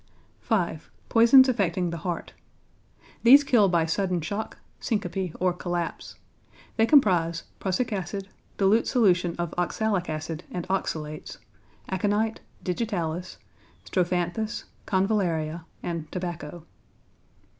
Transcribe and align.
5. 0.39 0.89
=Poisons 1.09 1.47
Affecting 1.47 1.91
the 1.91 1.97
Heart.= 1.99 2.33
These 3.21 3.43
kill 3.43 3.69
by 3.69 3.85
sudden 3.85 4.19
shock, 4.19 4.57
syncope, 4.79 5.35
or 5.39 5.53
collapse. 5.53 6.15
They 6.75 6.87
comprise 6.87 7.43
prussic 7.59 7.93
acid, 7.93 8.27
dilute 8.57 8.87
solution 8.87 9.35
of 9.35 9.53
oxalic 9.59 10.09
acid 10.09 10.43
and 10.49 10.67
oxalates, 10.69 11.37
aconite, 11.89 12.39
digitalis, 12.63 13.37
strophanthus, 13.85 14.63
convallaria, 14.87 15.65
and 15.83 16.11
tobacco. 16.11 16.65